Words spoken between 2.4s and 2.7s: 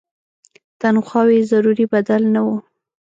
وو.